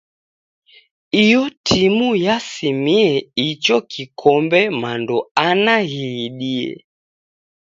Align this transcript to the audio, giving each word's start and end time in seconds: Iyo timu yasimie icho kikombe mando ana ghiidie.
Iyo 1.23 1.43
timu 1.67 2.09
yasimie 2.25 3.11
icho 3.49 3.77
kikombe 3.91 4.59
mando 4.81 5.17
ana 5.47 5.75
ghiidie. 5.89 6.69